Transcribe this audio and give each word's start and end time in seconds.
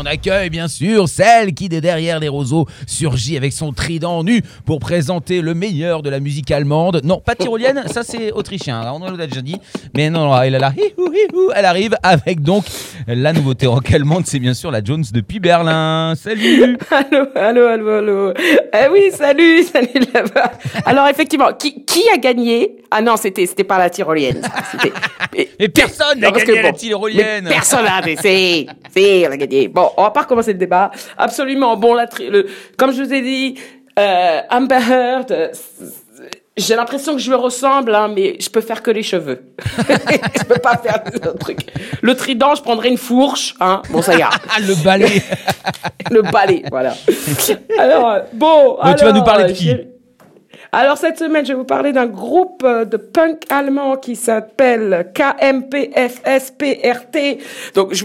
on 0.00 0.06
accueille 0.06 0.48
bien 0.48 0.66
sûr 0.66 1.08
celle 1.08 1.52
qui, 1.52 1.68
de 1.68 1.78
derrière 1.78 2.20
les 2.20 2.28
roseaux, 2.28 2.66
surgit 2.86 3.36
avec 3.36 3.52
son 3.52 3.72
trident 3.72 4.24
nu 4.24 4.42
pour 4.64 4.80
présenter 4.80 5.42
le 5.42 5.52
meilleur 5.52 6.02
de 6.02 6.08
la 6.08 6.20
musique 6.20 6.50
allemande. 6.50 7.02
Non, 7.04 7.20
pas 7.20 7.34
tyrolienne, 7.34 7.82
ça 7.86 8.02
c'est 8.02 8.32
autrichien, 8.32 8.82
on 8.92 8.98
l'a 9.14 9.26
déjà 9.26 9.42
dit. 9.42 9.56
Mais 9.94 10.08
non, 10.08 10.40
elle, 10.40 10.54
elle 11.54 11.64
arrive 11.64 11.96
avec 12.02 12.40
donc 12.40 12.64
la 13.06 13.34
nouveauté 13.34 13.66
rock 13.66 13.92
allemande, 13.92 14.24
c'est 14.26 14.38
bien 14.38 14.54
sûr 14.54 14.70
la 14.70 14.82
Jones 14.82 15.04
depuis 15.12 15.38
Berlin. 15.38 16.14
Salut 16.16 16.78
Allô, 16.90 17.26
allô, 17.34 17.66
allô, 17.66 17.90
allô. 17.90 18.34
Eh 18.72 18.88
oui, 18.90 19.10
salut, 19.12 19.62
salut 19.72 20.06
là-bas. 20.14 20.52
Alors 20.86 21.08
effectivement, 21.08 21.52
qui, 21.52 21.84
qui 21.84 22.02
a 22.14 22.16
gagné? 22.16 22.76
Ah 22.90 23.02
non, 23.02 23.16
c'était 23.16 23.44
c'était 23.46 23.64
pas 23.64 23.78
la 23.78 23.90
tyrolienne. 23.90 24.40
Et 25.60 25.68
personne 25.68 26.18
n'a 26.18 26.30
gagné 26.30 26.44
que 26.44 26.52
la 26.52 26.70
bon, 26.72 26.76
tyrolienne 26.76 27.44
mais 27.44 27.50
Personne 27.50 27.84
n'a 27.84 28.00
c'est, 28.20 28.66
c'est, 28.92 29.28
on 29.28 29.30
a 29.30 29.36
gagné. 29.36 29.68
Bon, 29.68 29.90
on 29.96 30.02
va 30.02 30.10
pas 30.10 30.22
recommencer 30.22 30.54
le 30.54 30.58
débat. 30.58 30.90
Absolument. 31.18 31.76
Bon, 31.76 31.94
la 31.94 32.06
tri- 32.06 32.30
le, 32.30 32.46
comme 32.78 32.92
je 32.92 33.02
vous 33.02 33.12
ai 33.12 33.20
dit, 33.20 33.58
euh, 33.98 34.40
Amber 34.50 34.78
Heard, 34.90 35.30
euh, 35.30 35.48
j'ai 36.56 36.76
l'impression 36.76 37.12
que 37.12 37.20
je 37.20 37.28
lui 37.28 37.36
ressemble, 37.36 37.94
hein, 37.94 38.10
mais 38.14 38.36
je 38.40 38.48
peux 38.48 38.62
faire 38.62 38.82
que 38.82 38.90
les 38.90 39.02
cheveux. 39.02 39.42
je 39.78 40.44
peux 40.44 40.60
pas 40.60 40.78
faire 40.78 41.04
d'autres 41.12 41.38
trucs. 41.38 41.66
Le 42.00 42.14
trident, 42.14 42.54
je 42.54 42.62
prendrais 42.62 42.88
une 42.88 42.98
fourche, 42.98 43.54
hein. 43.60 43.82
Bon, 43.90 44.00
ça 44.02 44.16
ira. 44.16 44.30
Le 44.60 44.82
balai 44.82 45.22
le 46.10 46.22
balai, 46.22 46.64
voilà. 46.70 46.94
Alors, 47.78 48.10
euh, 48.10 48.20
bon. 48.32 48.78
Donc, 48.82 48.96
tu 48.96 49.04
vas 49.04 49.10
alors, 49.10 49.14
nous 49.14 49.24
parler 49.24 49.44
de 49.44 49.52
qui? 49.52 49.76
Alors, 50.72 50.96
cette 50.98 51.18
semaine, 51.18 51.44
je 51.44 51.52
vais 51.52 51.58
vous 51.58 51.64
parler 51.64 51.92
d'un 51.92 52.06
groupe 52.06 52.62
euh, 52.64 52.84
de 52.84 52.96
punk 52.96 53.42
allemand 53.50 53.96
qui 53.96 54.14
s'appelle 54.14 55.10
KMPFSPRT. 55.14 55.74
Donc, 57.74 57.92
je, 57.92 58.04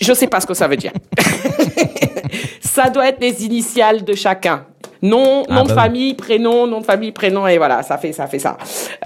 je 0.00 0.12
sais 0.12 0.26
pas 0.26 0.40
ce 0.40 0.46
que 0.46 0.54
ça 0.54 0.66
veut 0.66 0.76
dire. 0.76 0.92
ça 2.60 2.90
doit 2.90 3.08
être 3.08 3.20
les 3.20 3.44
initiales 3.44 4.04
de 4.04 4.14
chacun. 4.14 4.66
Nom, 5.06 5.44
Ah, 5.48 5.54
nom 5.54 5.62
de 5.64 5.68
bah 5.68 5.74
oui. 5.76 5.82
famille, 5.82 6.14
prénom, 6.14 6.66
nom 6.66 6.80
de 6.80 6.84
famille, 6.84 7.12
prénom, 7.12 7.46
et 7.46 7.58
voilà, 7.58 7.82
ça 7.82 7.96
fait, 7.98 8.12
ça 8.12 8.26
fait 8.26 8.38
ça. 8.38 8.56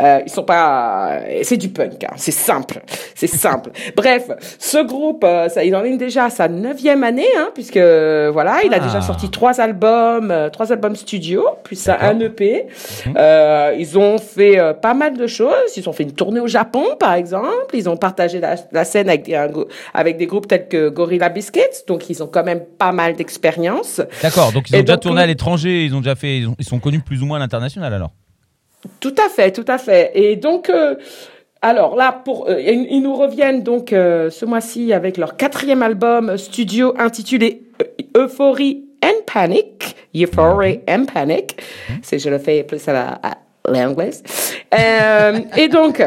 Euh, 0.01 0.21
ils 0.25 0.31
sont 0.31 0.45
pas, 0.45 1.21
c'est 1.43 1.57
du 1.57 1.69
punk, 1.69 2.05
hein, 2.05 2.15
c'est 2.17 2.31
simple, 2.31 2.81
c'est 3.15 3.27
simple. 3.27 3.71
Bref, 3.97 4.29
ce 4.59 4.79
groupe, 4.85 5.25
euh, 5.25 5.49
ça, 5.49 5.65
il 5.65 5.75
en 5.77 5.85
est 5.85 5.97
déjà 5.97 6.25
à 6.27 6.31
sa 6.31 6.49
neuvième 6.49 7.05
année, 7.05 7.27
hein, 7.37 7.49
puisque 7.55 7.77
euh, 7.77 8.31
voilà, 8.33 8.59
il 8.65 8.73
a 8.73 8.79
Ah. 8.81 8.81
déjà 8.81 9.01
sorti 9.03 9.31
trois 9.31 9.61
albums, 9.61 10.31
euh, 10.31 10.49
trois 10.49 10.73
albums 10.73 10.97
studio, 10.97 11.45
plus 11.65 11.89
un, 11.89 11.97
un 12.01 12.19
EP. 12.21 12.67
Mhm. 13.07 13.15
Euh, 13.19 13.75
ils 13.79 13.99
ont 13.99 14.19
fait 14.19 14.59
euh, 14.59 14.73
pas 14.73 14.95
mal 14.95 15.17
de 15.17 15.27
choses. 15.27 15.77
Ils 15.77 15.89
ont 15.89 15.93
fait 15.93 16.05
une 16.05 16.13
tournée 16.13 16.41
au 16.41 16.47
Japon, 16.47 16.85
par 16.99 17.13
exemple. 17.15 17.75
Ils 17.75 17.89
ont 17.89 17.97
partagé 17.97 18.41
la, 18.41 18.55
la 18.73 18.85
scène 18.85 19.09
avec 19.09 19.25
des, 19.25 19.35
un 19.35 19.49
grou- 19.49 19.67
avec 19.93 20.17
des 20.17 20.27
groupes 20.27 20.49
tels 20.49 20.69
que 20.69 20.89
Gorilla 20.89 21.29
Biscuits, 21.29 21.85
donc 21.87 22.09
ils 22.09 22.23
ont 22.23 22.27
quand 22.27 22.45
même 22.45 22.63
pas 22.79 22.93
mal 22.93 23.15
d'expérience. 23.17 24.01
D'accord, 24.23 24.53
donc 24.53 24.71
ils 24.71 24.77
ont 24.77 24.79
Et 24.79 24.83
déjà 24.83 24.95
donc, 24.95 25.03
tourné 25.03 25.23
à 25.23 25.27
l'étranger, 25.27 25.85
ils 25.91 25.95
ont 25.95 26.01
déjà 26.01 26.15
fait, 26.15 26.39
ils, 26.39 26.49
ont- 26.49 26.57
ils 26.59 26.65
sont 26.65 26.79
connus 26.79 27.01
plus 27.01 27.23
ou 27.23 27.27
moins 27.27 27.37
à 27.37 27.41
l'international 27.41 27.93
alors. 27.93 28.13
Tout 29.01 29.15
à 29.25 29.29
fait, 29.29 29.53
tout 29.53 29.65
à 29.69 29.77
fait. 29.77 30.11
Et 30.15 30.37
donc, 30.37 30.71
euh, 30.71 30.95
alors 31.61 31.97
là, 31.97 32.13
pour, 32.25 32.49
euh, 32.49 32.59
ils 32.61 33.03
nous 33.03 33.15
reviennent 33.15 33.63
donc 33.63 33.93
euh, 33.93 34.31
ce 34.31 34.47
mois-ci 34.47 34.93
avec 34.95 35.19
leur 35.19 35.37
quatrième 35.37 35.83
album 35.83 36.39
studio 36.39 36.95
intitulé 36.99 37.63
Euphorie 38.17 38.85
and 39.05 39.25
Panic. 39.27 39.97
Euphorie 40.17 40.81
and 40.89 41.05
Panic. 41.13 41.61
C'est, 42.03 42.19
je 42.19 42.31
le 42.31 42.39
fais 42.39 42.63
plus 42.63 42.87
à 42.89 42.93
la, 42.93 43.21
l'anglaise. 43.69 44.23
Euh, 44.79 45.41
et 45.57 45.69
donc. 45.69 46.03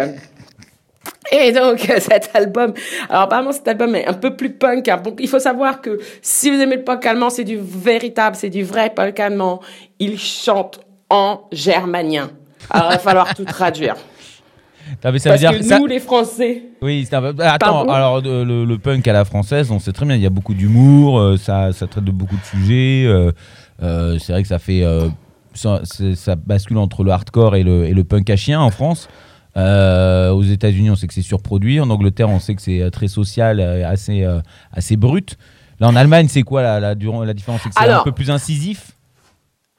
Et 1.35 1.51
donc 1.51 1.79
cet 1.99 2.29
album, 2.35 2.73
alors 3.09 3.23
apparemment 3.23 3.51
cet 3.51 3.67
album 3.67 3.95
est 3.95 4.05
un 4.05 4.13
peu 4.13 4.35
plus 4.35 4.51
punk. 4.51 4.87
hein. 4.87 5.01
Donc 5.03 5.15
il 5.19 5.27
faut 5.27 5.39
savoir 5.39 5.81
que 5.81 5.99
si 6.21 6.49
vous 6.51 6.61
aimez 6.61 6.75
le 6.77 6.83
punk 6.83 7.05
allemand, 7.05 7.29
c'est 7.31 7.43
du 7.43 7.57
véritable, 7.59 8.35
c'est 8.35 8.49
du 8.51 8.63
vrai 8.63 8.91
punk 8.95 9.19
allemand. 9.19 9.59
Il 9.99 10.19
chante 10.19 10.79
en 11.09 11.41
germanien. 11.51 12.29
Alors 12.69 12.89
il 12.91 12.93
va 12.93 12.99
falloir 12.99 13.33
tout 13.33 13.45
traduire. 13.45 13.95
Mais 15.03 15.17
ça 15.17 15.29
Parce 15.29 15.41
veut 15.41 15.47
dire 15.49 15.57
que 15.59 15.63
ça- 15.63 15.79
nous 15.79 15.85
les 15.85 15.99
Français, 15.99 16.61
Oui, 16.81 17.05
c'est 17.09 17.15
un 17.15 17.21
peu- 17.21 17.41
Attends, 17.43 17.57
Pardon 17.85 17.91
alors 17.91 18.17
euh, 18.25 18.43
le, 18.43 18.65
le 18.65 18.77
punk 18.77 19.07
à 19.07 19.13
la 19.13 19.23
française, 19.25 19.71
on 19.71 19.79
sait 19.79 19.93
très 19.93 20.05
bien, 20.05 20.15
il 20.15 20.21
y 20.21 20.25
a 20.25 20.29
beaucoup 20.29 20.53
d'humour, 20.53 21.17
euh, 21.19 21.37
ça, 21.37 21.71
ça 21.71 21.87
traite 21.87 22.03
de 22.03 22.11
beaucoup 22.11 22.35
de 22.35 22.43
sujets. 22.43 23.05
euh, 23.07 23.31
euh, 23.81 24.17
c'est 24.19 24.33
vrai 24.33 24.41
que 24.43 24.47
ça 24.49 24.59
fait. 24.59 24.83
euh, 24.83 25.07
ça, 25.53 25.81
ça 26.15 26.35
bascule 26.35 26.77
entre 26.79 27.03
le 27.03 27.11
hardcore 27.11 27.55
et 27.55 27.63
le, 27.63 27.85
et 27.85 27.93
le 27.93 28.03
punk 28.03 28.29
à 28.29 28.35
chien 28.35 28.59
en 28.59 28.71
France. 28.71 29.07
Euh, 29.55 30.31
aux 30.31 30.43
États-Unis, 30.43 30.89
on 30.89 30.95
sait 30.95 31.07
que 31.07 31.13
c'est 31.13 31.21
surproduit. 31.21 31.79
En 31.79 31.89
Angleterre, 31.89 32.29
on 32.29 32.39
sait 32.39 32.55
que 32.55 32.61
c'est 32.61 32.81
euh, 32.81 32.89
très 32.89 33.07
social, 33.07 33.59
euh, 33.59 33.87
assez, 33.87 34.23
euh, 34.23 34.39
assez 34.71 34.95
brut. 34.97 35.37
Là, 35.79 35.87
en 35.89 35.95
Allemagne, 35.95 36.27
c'est 36.27 36.43
quoi 36.43 36.61
la, 36.63 36.79
la, 36.79 36.95
durant- 36.95 37.23
la 37.23 37.33
différence? 37.33 37.61
C'est 37.63 37.69
que 37.69 37.75
c'est 37.75 37.81
un 38.01 38.03
peu 38.03 38.11
plus 38.11 38.31
incisif? 38.31 38.91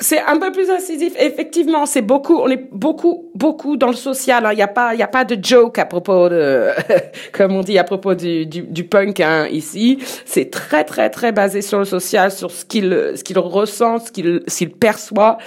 C'est 0.01 0.21
un 0.21 0.41
peu 0.41 0.51
plus 0.51 0.71
incisif. 0.71 1.15
Effectivement, 1.21 1.87
c'est 1.87 2.03
beaucoup, 2.03 2.35
on 2.41 2.49
est 2.49 2.69
beaucoup, 2.73 3.31
beaucoup 3.37 3.77
dans 3.77 3.87
le 3.87 3.95
social. 3.95 4.45
hein. 4.45 4.51
Il 4.53 4.57
n'y 4.57 4.63
a 4.63 4.67
pas, 4.67 4.93
il 4.93 5.01
a 5.01 5.07
pas 5.07 5.25
de 5.25 5.39
joke 5.41 5.79
à 5.79 5.85
propos 5.87 6.29
de, 6.29 6.71
comme 7.33 7.55
on 7.55 7.61
dit 7.61 7.79
à 7.79 7.85
propos 7.85 8.15
du, 8.17 8.45
du, 8.45 8.63
du 8.63 8.83
punk 8.85 9.21
hein, 9.21 9.47
ici. 9.53 9.99
C'est 10.25 10.51
très, 10.51 10.83
très, 10.83 11.11
très 11.11 11.31
basé 11.31 11.63
sur 11.63 11.79
le 11.79 11.85
social, 11.85 12.33
sur 12.33 12.51
ce 12.51 12.65
qu'il, 12.65 13.13
ce 13.15 13.23
qu'il 13.23 13.39
ressent, 13.39 14.01
ce 14.01 14.11
qu'il, 14.11 14.43
s'il 14.49 14.73
perçoit. 14.73 15.39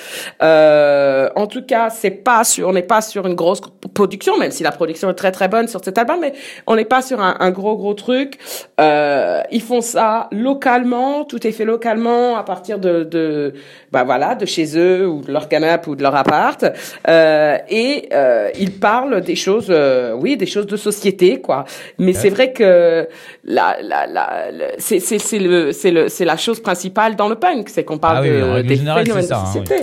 Euh, 0.41 1.29
en 1.35 1.47
tout 1.47 1.63
cas, 1.65 1.89
c'est 1.89 2.11
pas 2.11 2.45
sur, 2.45 2.69
on 2.69 2.73
n'est 2.73 2.83
pas 2.83 3.01
sur 3.01 3.27
une 3.27 3.35
grosse 3.35 3.59
production, 3.93 4.37
même 4.37 4.51
si 4.51 4.63
la 4.63 4.71
production 4.71 5.09
est 5.09 5.15
très, 5.15 5.33
très 5.33 5.49
bonne 5.49 5.67
sur 5.67 5.83
cet 5.83 5.97
album, 5.97 6.19
mais 6.21 6.31
on 6.67 6.77
n'est 6.77 6.85
pas 6.85 7.01
sur 7.01 7.19
un, 7.19 7.35
un 7.41 7.51
gros, 7.51 7.75
gros 7.75 7.95
truc. 7.95 8.37
Euh, 8.79 9.41
ils 9.51 9.61
font 9.61 9.81
ça 9.81 10.29
localement, 10.31 11.25
tout 11.25 11.45
est 11.45 11.51
fait 11.51 11.65
localement 11.65 12.37
à 12.37 12.43
partir 12.43 12.79
de, 12.79 13.03
de, 13.03 13.53
bah 13.91 14.05
voilà, 14.05 14.36
de 14.37 14.45
chez 14.45 14.77
eux 14.77 15.07
ou 15.07 15.21
de 15.21 15.31
leur 15.31 15.49
canapé 15.49 15.89
ou 15.89 15.95
de 15.95 16.03
leur 16.03 16.15
appart, 16.15 16.63
euh, 17.07 17.57
et 17.69 18.07
euh, 18.13 18.49
ils 18.59 18.71
parlent 18.71 19.21
des 19.21 19.35
choses, 19.35 19.67
euh, 19.69 20.13
oui, 20.13 20.37
des 20.37 20.45
choses 20.45 20.67
de 20.67 20.77
société, 20.77 21.41
quoi. 21.41 21.65
Mais 21.97 22.13
c'est 22.13 22.29
vrai 22.29 22.53
que 22.53 23.07
la, 23.43 23.77
la, 23.81 24.07
la, 24.07 24.51
le- 24.51 24.65
c'est, 24.77 24.99
c'est, 24.99 25.19
c'est 25.19 25.39
le, 25.39 25.71
c'est 25.73 25.91
le, 25.91 26.07
c'est 26.09 26.25
la 26.25 26.37
chose 26.37 26.61
principale 26.61 27.15
dans 27.15 27.27
le 27.27 27.35
punk, 27.35 27.69
c'est 27.69 27.83
qu'on 27.83 27.97
parle 27.97 28.17
Ah 28.17 28.21
oui, 28.21 28.29
de, 28.29 28.67
des 28.67 28.75
phénomènes 28.77 29.05
ça, 29.23 29.35
de 29.35 29.39
hein, 29.41 29.45
société. 29.45 29.75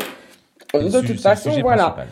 De 0.75 1.01
toute 1.07 1.21
façon, 1.21 1.51
sujet 1.51 1.63
voilà. 1.63 1.91
principal. 1.91 2.07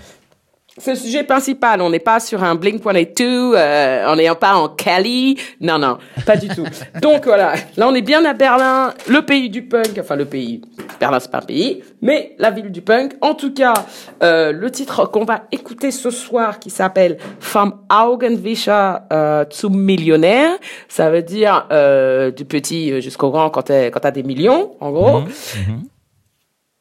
C'est 0.78 0.92
le 0.92 0.96
sujet 0.96 1.22
principal. 1.24 1.82
On 1.82 1.90
n'est 1.90 1.98
pas 1.98 2.18
sur 2.18 2.42
un 2.42 2.54
Blink 2.54 2.82
182, 2.82 3.52
euh, 3.54 4.04
on 4.08 4.16
n'est 4.16 4.34
pas 4.34 4.54
en 4.54 4.68
Cali. 4.70 5.36
Non, 5.60 5.78
non, 5.78 5.98
pas 6.24 6.36
du 6.36 6.48
tout. 6.48 6.64
Donc 7.02 7.26
voilà, 7.26 7.52
là 7.76 7.88
on 7.88 7.94
est 7.94 8.00
bien 8.00 8.24
à 8.24 8.32
Berlin, 8.32 8.94
le 9.06 9.20
pays 9.20 9.50
du 9.50 9.62
punk. 9.62 9.98
Enfin 10.00 10.16
le 10.16 10.24
pays, 10.24 10.62
Berlin 11.02 11.18
c'est 11.18 11.32
pas 11.32 11.38
un 11.38 11.40
pays, 11.40 11.82
mais 12.00 12.36
la 12.38 12.52
ville 12.52 12.70
du 12.70 12.80
punk. 12.80 13.14
En 13.22 13.34
tout 13.34 13.52
cas, 13.52 13.74
euh, 14.22 14.52
le 14.52 14.70
titre 14.70 15.06
qu'on 15.06 15.24
va 15.24 15.46
écouter 15.50 15.90
ce 15.90 16.10
soir 16.10 16.60
qui 16.60 16.70
s'appelle 16.70 17.18
Vom 17.40 17.80
Augenwischer 17.90 18.98
euh, 19.12 19.44
zum 19.50 19.76
Millionnaire, 19.76 20.52
ça 20.88 21.10
veut 21.10 21.22
dire 21.22 21.66
euh, 21.72 22.30
du 22.30 22.44
petit 22.44 23.02
jusqu'au 23.02 23.30
grand 23.30 23.50
quand 23.50 23.62
t'as 23.62 24.10
des 24.12 24.22
millions, 24.22 24.76
en 24.78 24.92
gros. 24.92 25.20
Mhm, 25.22 25.26
mhm. 25.66 25.82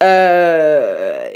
Euh, 0.04 1.28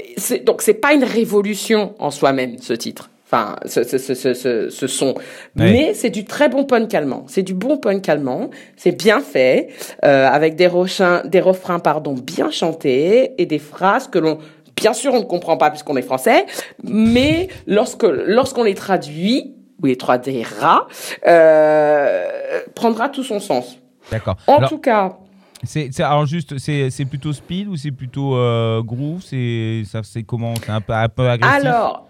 donc 0.44 0.62
c'est 0.62 0.74
pas 0.74 0.92
une 0.92 1.04
révolution 1.04 1.94
en 1.98 2.12
soi-même 2.12 2.58
ce 2.60 2.72
titre. 2.72 3.10
Enfin, 3.28 3.56
ce, 3.66 3.82
ce, 3.82 3.98
ce, 3.98 4.70
ce, 4.70 4.86
son. 4.86 5.14
Mais 5.56 5.94
c'est 5.94 6.10
du 6.10 6.24
très 6.24 6.48
bon 6.48 6.64
punk 6.64 6.94
allemand. 6.94 7.24
C'est 7.26 7.42
du 7.42 7.54
bon 7.54 7.76
punk 7.76 8.08
allemand. 8.08 8.50
C'est 8.76 8.92
bien 8.92 9.20
fait, 9.20 9.68
euh, 10.04 10.28
avec 10.28 10.54
des, 10.54 10.68
rochins, 10.68 11.22
des 11.24 11.40
refrains 11.40 11.80
pardon, 11.80 12.12
bien 12.12 12.52
chantés 12.52 13.32
et 13.42 13.46
des 13.46 13.58
phrases 13.58 14.06
que 14.06 14.20
l'on, 14.20 14.38
bien 14.76 14.92
sûr, 14.92 15.12
on 15.12 15.20
ne 15.20 15.24
comprend 15.24 15.56
pas 15.56 15.70
puisqu'on 15.70 15.96
est 15.96 16.02
français, 16.02 16.46
mais 16.84 17.48
lorsque 17.66 18.04
lorsqu'on 18.04 18.62
les 18.62 18.74
traduit, 18.74 19.54
ou 19.82 19.86
les 19.86 19.96
traduira, 19.96 20.86
euh, 21.26 22.60
prendra 22.76 23.08
tout 23.08 23.24
son 23.24 23.40
sens. 23.40 23.78
D'accord. 24.10 24.36
En 24.46 24.58
Alors, 24.58 24.70
tout 24.70 24.78
cas, 24.78 25.16
C'est, 25.64 25.90
alors 26.00 26.26
juste, 26.26 26.58
c'est, 26.58 26.90
c'est 26.90 27.04
plutôt 27.04 27.32
speed 27.32 27.66
ou 27.66 27.76
c'est 27.76 27.90
plutôt 27.90 28.36
euh, 28.36 28.82
groove? 28.82 29.22
C'est 29.24 29.82
ça, 29.84 30.02
c'est 30.04 30.22
comment? 30.22 30.54
C'est 30.64 30.70
un 30.70 30.80
peu, 30.80 30.92
un 30.92 31.08
peu 31.08 31.28
agressif? 31.28 31.66
Alors, 31.66 32.05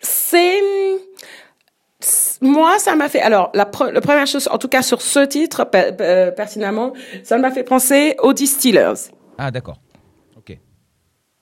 c'est 0.00 0.60
moi, 2.40 2.78
ça 2.78 2.94
m'a 2.94 3.08
fait. 3.08 3.20
Alors, 3.20 3.50
la, 3.54 3.64
pre- 3.64 3.90
la 3.90 4.00
première 4.00 4.26
chose, 4.26 4.48
en 4.52 4.58
tout 4.58 4.68
cas 4.68 4.82
sur 4.82 5.02
ce 5.02 5.20
titre, 5.20 5.64
per- 5.64 5.92
per- 5.96 6.30
pertinemment, 6.36 6.92
ça 7.24 7.36
m'a 7.38 7.50
fait 7.50 7.64
penser 7.64 8.14
aux 8.22 8.32
Distillers. 8.32 8.94
Ah 9.36 9.50
d'accord. 9.50 9.78
Ok. 10.36 10.56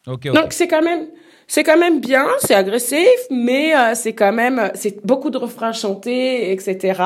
Ok. 0.07 0.27
ok. 0.27 0.33
Donc, 0.33 0.53
c'est 0.55 0.67
quand 0.69 0.81
même, 0.81 1.09
c'est 1.47 1.63
quand 1.63 1.77
même 1.77 2.01
bien, 2.01 2.27
c'est 2.41 2.55
agressif, 2.55 3.07
mais 3.31 3.77
euh, 3.77 3.95
c'est 3.95 4.15
quand 4.15 4.33
même, 4.33 4.71
c'est 4.75 5.05
beaucoup 5.05 5.29
de 5.29 5.37
refrains 5.37 5.73
chantés, 5.73 6.51
etc. 6.53 7.03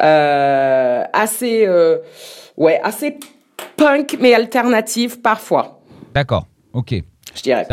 Euh, 0.00 1.02
assez, 1.14 1.66
euh, 1.66 1.98
ouais, 2.58 2.78
assez 2.82 3.18
punk, 3.76 4.18
mais 4.20 4.34
alternatif 4.34 5.22
parfois. 5.22 5.80
D'accord, 6.12 6.46
ok. 6.74 6.94
Je 7.34 7.42
dirais. 7.42 7.66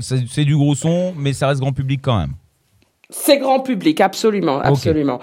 C'est 0.00 0.44
du 0.44 0.56
gros 0.56 0.74
son, 0.74 1.14
mais 1.16 1.32
ça 1.32 1.48
reste 1.48 1.60
grand 1.60 1.72
public 1.72 2.00
quand 2.02 2.18
même. 2.18 2.32
C'est 3.10 3.38
grand 3.38 3.60
public, 3.60 4.00
absolument, 4.00 4.60
absolument. 4.60 5.20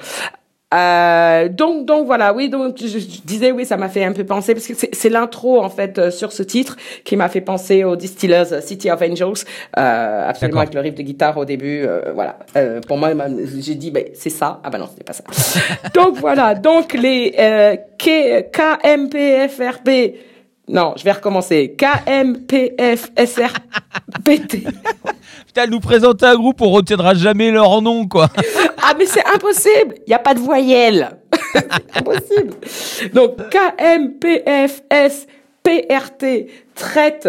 Euh, 0.72 1.50
donc, 1.50 1.86
donc 1.88 2.06
voilà, 2.06 2.32
oui, 2.32 2.48
donc 2.48 2.78
je, 2.80 2.86
je 2.86 3.22
disais 3.26 3.52
oui, 3.52 3.66
ça 3.66 3.76
m'a 3.76 3.90
fait 3.90 4.04
un 4.04 4.14
peu 4.14 4.24
penser 4.24 4.54
parce 4.54 4.68
que 4.68 4.74
c'est 4.76 5.10
l'intro 5.10 5.64
en 5.64 5.70
fait 5.70 5.98
euh, 5.98 6.12
sur 6.12 6.32
ce 6.32 6.44
titre 6.44 6.78
qui 7.04 7.16
m'a 7.16 7.28
fait 7.28 7.42
penser 7.42 7.84
aux 7.84 7.96
Distillers 7.96 8.54
euh, 8.54 8.62
City 8.62 8.92
of 8.92 9.02
Angels, 9.02 9.46
euh, 9.80 10.30
absolument 10.30 10.60
avec 10.60 10.76
le 10.76 10.82
riff 10.82 10.94
de 10.94 11.02
guitare 11.02 11.38
au 11.38 11.46
début, 11.46 11.88
voilà. 12.14 12.38
Pour 12.88 12.98
moi, 12.98 13.10
j'ai 13.58 13.74
dit 13.74 13.90
ben 13.90 14.06
c'est 14.14 14.30
ça, 14.30 14.62
ah 14.64 14.70
ben 14.70 14.78
non 14.78 14.88
c'était 14.88 15.04
pas 15.04 15.14
ça. 15.14 15.24
donc 15.96 16.18
voilà, 16.18 16.54
donc 16.54 16.94
les 16.94 17.32
KMPFRB. 17.98 19.90
Non, 20.70 20.94
je 20.96 21.04
vais 21.04 21.14
recommencer. 21.14 21.76
KMPFSRBT. 21.76 22.78
Putain, 25.48 25.64
elle 25.64 25.72
nous 25.72 25.80
présente 25.80 26.22
un 26.22 26.36
groupe, 26.36 26.62
on 26.62 26.70
retiendra 26.70 27.16
jamais 27.16 27.50
leur 27.50 27.82
nom, 27.82 28.08
quoi. 28.08 28.30
Ah, 28.82 28.94
mais 28.98 29.06
c'est 29.06 29.26
impossible. 29.26 29.96
Il 30.08 30.10
n'y 30.10 30.14
a 30.16 30.20
pas 30.20 30.34
de 30.34 30.40
voyelle. 30.40 31.18
c'est 31.54 31.98
impossible. 31.98 32.56
Donc, 33.14 33.38
KMPFS. 33.50 35.28
PRT 35.62 36.48
traite 36.74 37.28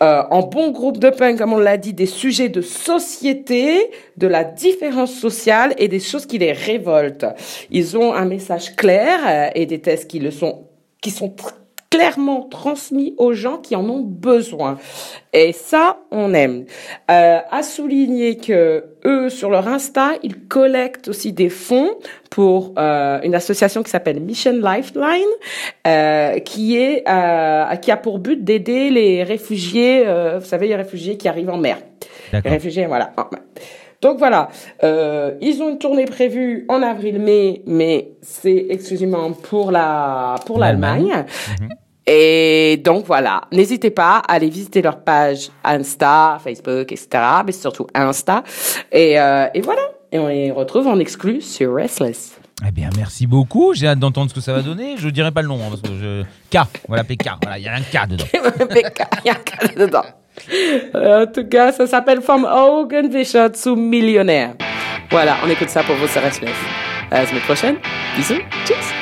euh, 0.00 0.22
en 0.30 0.44
bon 0.44 0.70
groupe 0.70 0.98
de 0.98 1.10
punk, 1.10 1.36
comme 1.38 1.52
on 1.52 1.58
l'a 1.58 1.76
dit, 1.76 1.92
des 1.92 2.06
sujets 2.06 2.48
de 2.48 2.62
société, 2.62 3.90
de 4.16 4.28
la 4.28 4.44
différence 4.44 5.12
sociale 5.12 5.74
et 5.76 5.88
des 5.88 5.98
choses 5.98 6.24
qui 6.24 6.38
les 6.38 6.52
révoltent. 6.52 7.26
Ils 7.70 7.98
ont 7.98 8.14
un 8.14 8.24
message 8.24 8.76
clair 8.76 9.18
euh, 9.26 9.50
et 9.56 9.66
des 9.66 9.80
tests 9.80 10.08
qui 10.08 10.20
le 10.20 10.30
sont, 10.30 10.68
qui 11.02 11.10
sont 11.10 11.34
clairement 11.92 12.42
transmis 12.42 13.14
aux 13.18 13.32
gens 13.32 13.58
qui 13.58 13.76
en 13.76 13.88
ont 13.88 14.00
besoin. 14.00 14.78
Et 15.32 15.52
ça, 15.52 15.98
on 16.10 16.34
aime. 16.34 16.64
Euh, 17.10 17.38
à 17.50 17.62
souligner 17.62 18.36
que 18.36 18.84
eux, 19.04 19.28
sur 19.30 19.50
leur 19.50 19.66
Insta, 19.68 20.10
ils 20.22 20.46
collectent 20.46 21.08
aussi 21.08 21.32
des 21.32 21.48
fonds 21.48 21.90
pour 22.30 22.74
euh, 22.78 23.20
une 23.22 23.34
association 23.34 23.82
qui 23.82 23.90
s'appelle 23.90 24.20
Mission 24.20 24.52
Lifeline, 24.52 25.32
euh, 25.86 26.38
qui 26.40 26.76
est 26.76 27.04
euh, 27.08 27.76
qui 27.76 27.90
a 27.90 27.96
pour 27.96 28.18
but 28.18 28.42
d'aider 28.42 28.90
les 28.90 29.22
réfugiés. 29.22 30.04
euh, 30.06 30.38
vous 30.38 30.46
savez, 30.46 30.68
les 30.68 30.76
réfugiés 30.76 31.16
qui 31.16 31.28
arrivent 31.28 31.50
en 31.50 31.58
mer. 31.58 31.78
Les 32.32 32.50
réfugiés, 32.50 32.86
voilà. 32.86 33.12
en 33.16 33.26
mer. 33.32 33.42
Donc 34.02 34.18
voilà, 34.18 34.48
euh, 34.82 35.32
ils 35.40 35.62
ont 35.62 35.70
une 35.70 35.78
tournée 35.78 36.06
prévue 36.06 36.66
en 36.68 36.82
avril-mai, 36.82 37.62
mais 37.66 38.08
c'est 38.20 38.66
exclusivement 38.68 39.32
pour 39.32 39.70
la 39.70 40.34
pour 40.44 40.58
L'Allemagne. 40.58 41.08
l'Allemagne. 41.08 41.26
Et 42.04 42.80
donc 42.84 43.06
voilà, 43.06 43.42
n'hésitez 43.52 43.90
pas 43.90 44.16
à 44.26 44.32
aller 44.34 44.48
visiter 44.48 44.82
leur 44.82 45.04
page 45.04 45.50
Insta, 45.62 46.38
Facebook, 46.42 46.90
etc. 46.90 47.08
Mais 47.46 47.52
surtout 47.52 47.86
Insta. 47.94 48.42
Et, 48.90 49.20
euh, 49.20 49.46
et 49.54 49.60
voilà, 49.60 49.82
et 50.10 50.18
on 50.18 50.26
les 50.26 50.50
retrouve 50.50 50.88
en 50.88 50.98
exclu 50.98 51.40
sur 51.40 51.76
Restless. 51.76 52.38
Eh 52.66 52.72
bien, 52.72 52.90
merci 52.96 53.28
beaucoup. 53.28 53.72
J'ai 53.72 53.86
hâte 53.86 54.00
d'entendre 54.00 54.30
ce 54.30 54.34
que 54.34 54.40
ça 54.40 54.52
va 54.52 54.62
donner. 54.62 54.96
Je 54.96 55.08
dirai 55.08 55.30
pas 55.30 55.42
le 55.42 55.48
nom, 55.48 55.56
hein, 55.56 55.68
parce 55.70 55.82
que 55.82 55.88
je... 55.98 56.22
K, 56.50 56.62
on 56.88 56.92
va 56.92 56.98
l'appeler 56.98 57.16
K. 57.16 57.28
Voilà, 57.42 57.58
il 57.58 57.64
y 57.64 57.68
a 57.68 57.74
un 57.74 57.80
K 57.80 58.08
dedans. 58.08 58.24
Il 59.24 59.26
y 59.26 59.30
a 59.30 59.32
un 59.32 59.34
cadre 59.34 59.74
dedans. 59.74 60.02
Euh, 60.94 61.22
En 61.22 61.26
tout 61.26 61.46
cas, 61.48 61.72
ça 61.72 61.86
s'appelle 61.86 62.20
From 62.22 62.44
Augenwischer 62.44 63.48
zu 63.54 63.76
Millionnaire. 63.76 64.54
Voilà, 65.10 65.36
on 65.44 65.50
écoute 65.50 65.68
ça 65.68 65.82
pour 65.82 65.94
vous 65.96 66.08
sur 66.08 66.22
Restless. 66.22 66.50
À 67.10 67.20
la 67.20 67.26
semaine 67.26 67.42
prochaine. 67.42 67.76
Bisous. 68.16 68.40
Tschüss. 68.64 69.01